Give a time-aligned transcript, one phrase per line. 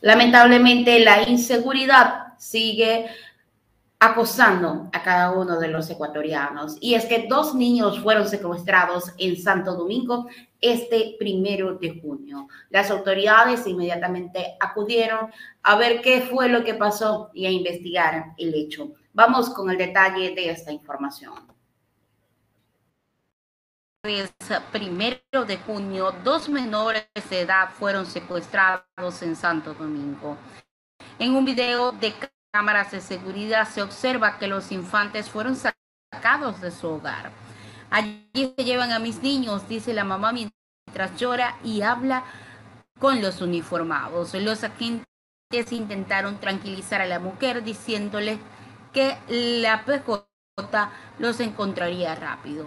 [0.00, 3.06] Lamentablemente la inseguridad sigue
[3.98, 6.76] acosando a cada uno de los ecuatorianos.
[6.80, 10.26] Y es que dos niños fueron secuestrados en Santo Domingo
[10.60, 12.48] este primero de junio.
[12.70, 15.30] Las autoridades inmediatamente acudieron
[15.62, 18.92] a ver qué fue lo que pasó y a investigar el hecho.
[19.12, 21.55] Vamos con el detalle de esta información.
[24.70, 30.36] Primero de junio, dos menores de edad fueron secuestrados en Santo Domingo.
[31.18, 32.14] En un video de
[32.52, 37.32] cámaras de seguridad se observa que los infantes fueron sacados de su hogar.
[37.90, 42.24] Allí se llevan a mis niños, dice la mamá mientras llora y habla
[43.00, 44.34] con los uniformados.
[44.34, 45.06] Los agentes
[45.70, 48.38] intentaron tranquilizar a la mujer diciéndole
[48.92, 50.26] que la PJ
[51.18, 52.66] los encontraría rápido.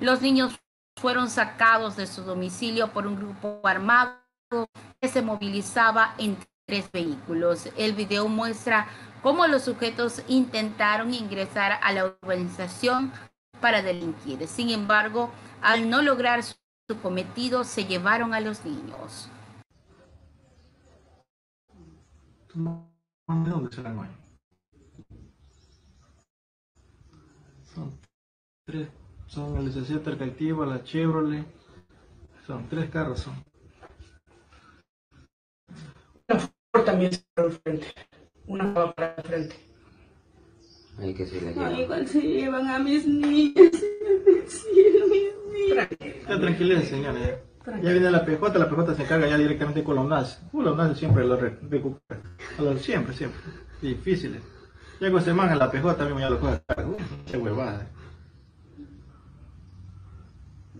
[0.00, 0.58] Los niños
[1.00, 4.18] fueron sacados de su domicilio por un grupo armado
[5.00, 6.36] que se movilizaba en
[6.66, 7.68] tres vehículos.
[7.78, 8.86] El video muestra
[9.22, 13.12] cómo los sujetos intentaron ingresar a la urbanización
[13.62, 14.46] para delinquir.
[14.46, 15.30] Sin embargo,
[15.62, 16.54] al no lograr su
[17.02, 19.30] cometido, se llevaron a los niños.
[28.66, 28.88] tres,
[29.30, 31.46] son el licenciado Activa, la Chevrolet,
[32.46, 33.34] son tres carros son.
[36.84, 37.86] también se frente
[38.46, 39.56] una va para el frente.
[40.98, 41.74] Ay, que se la llevan.
[41.74, 43.70] Ay, igual se llevan a mis niños.
[44.48, 45.88] cielo, mis niños.
[45.90, 47.18] Está tranquila, señora.
[47.82, 47.92] Ya.
[47.92, 50.42] viene la PJ, la PJ se encarga ya directamente con los NAS.
[50.52, 52.20] Uh, los NAS siempre lo recupera.
[52.80, 53.40] Siempre, siempre.
[53.80, 54.42] Difíciles.
[55.00, 56.96] Ya con ese man en la PJ también ya lo puede Uh,
[57.30, 57.86] qué huevada.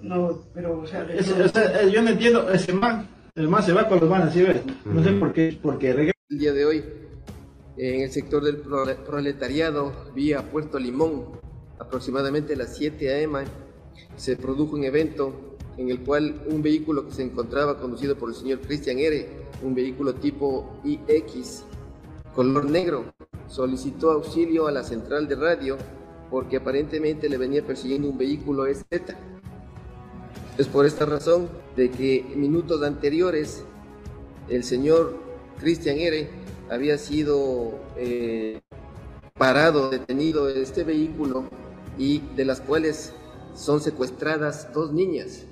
[0.02, 4.00] No, pero, o sea, eh, yo no entiendo, ese man, el man se va con
[4.00, 4.62] los manos, así ves.
[4.84, 6.84] No sé por qué, porque el día de hoy
[7.76, 11.40] en el sector del proletariado, vía Puerto Limón,
[11.78, 13.44] aproximadamente a las 7 a.m.,
[14.16, 18.34] se produjo un evento en el cual un vehículo que se encontraba conducido por el
[18.34, 19.26] señor Cristian R.,
[19.62, 21.64] un vehículo tipo iX,
[22.34, 23.14] color negro,
[23.46, 25.78] solicitó auxilio a la central de radio
[26.30, 29.14] porque aparentemente le venía persiguiendo un vehículo SZ.
[30.60, 33.64] Es por esta razón de que minutos anteriores
[34.50, 35.16] el señor
[35.58, 36.28] Cristian R
[36.68, 38.60] había sido eh,
[39.38, 41.48] parado, detenido este vehículo
[41.96, 43.14] y de las cuales
[43.54, 45.46] son secuestradas dos niñas,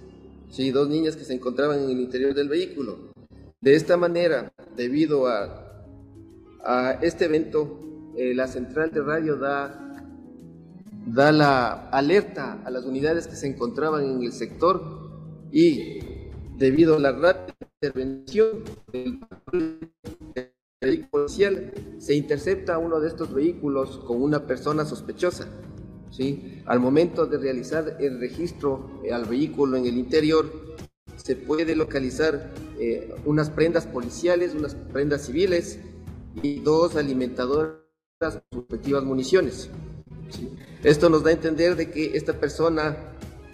[0.51, 3.15] sí, dos niñas que se encontraban en el interior del vehículo.
[3.63, 5.87] De esta manera, debido a,
[6.63, 7.81] a este evento,
[8.15, 9.88] eh, la central de radio da,
[11.15, 14.83] da la alerta a las unidades que se encontraban en el sector
[15.51, 16.01] y
[16.57, 18.65] debido a la rápida intervención
[20.81, 25.49] del policial, se intercepta uno de estos vehículos con una persona sospechosa.
[26.11, 26.63] ¿sí?
[26.67, 30.51] Al momento de realizar el registro eh, al vehículo en el interior,
[31.17, 35.79] se puede localizar eh, unas prendas policiales, unas prendas civiles
[36.43, 37.79] y dos alimentadoras
[38.21, 39.69] con respectivas municiones.
[40.84, 42.97] Esto nos da a entender de que esta persona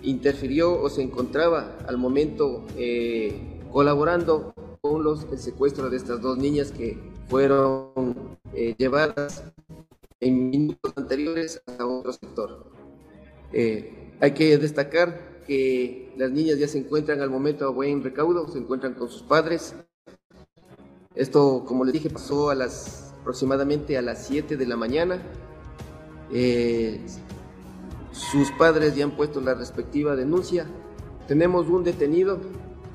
[0.03, 4.53] interfirió o se encontraba al momento eh, colaborando
[4.83, 6.99] con los, el secuestro de estas dos niñas que
[7.29, 9.43] fueron eh, llevadas
[10.21, 12.67] en minutos anteriores a otro sector.
[13.53, 18.47] Eh, hay que destacar que las niñas ya se encuentran al momento a buen recaudo,
[18.49, 19.75] se encuentran con sus padres.
[21.15, 25.23] Esto, como les dije, pasó aproximadamente a las 7 de la mañana.
[26.37, 27.01] Eh,
[28.11, 30.67] sus padres ya han puesto la respectiva denuncia.
[31.29, 32.41] Tenemos un detenido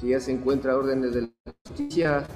[0.01, 2.28] que ya se encuentra a órdenes de la justicia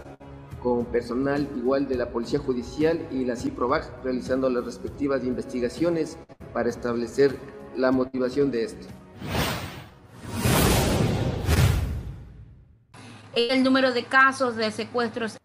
[0.61, 6.17] con personal igual de la Policía Judicial y la CIPROVAC realizando las respectivas investigaciones
[6.53, 7.35] para establecer
[7.75, 8.87] la motivación de esto.
[13.35, 15.37] El número de casos de secuestros.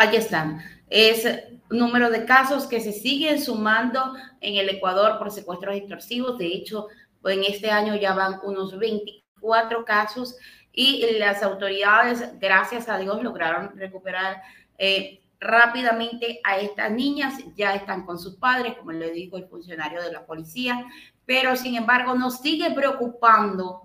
[0.00, 0.62] Aquí están.
[0.88, 1.28] Es
[1.68, 6.38] número de casos que se siguen sumando en el Ecuador por secuestros extorsivos.
[6.38, 6.86] De hecho,
[7.22, 10.38] en este año ya van unos 24 casos
[10.72, 14.40] y las autoridades, gracias a Dios, lograron recuperar
[14.78, 20.00] eh, rápidamente a estas niñas, ya están con sus padres, como le dijo el funcionario
[20.02, 20.82] de la policía,
[21.26, 23.82] pero sin embargo nos sigue preocupando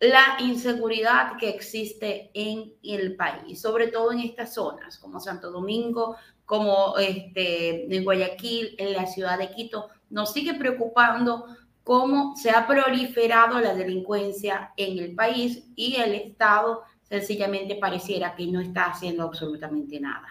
[0.00, 6.16] la inseguridad que existe en el país, sobre todo en estas zonas como Santo Domingo,
[6.46, 11.44] como este, en Guayaquil, en la ciudad de Quito, nos sigue preocupando
[11.84, 18.46] cómo se ha proliferado la delincuencia en el país y el Estado sencillamente pareciera que
[18.46, 20.26] no está haciendo absolutamente nada.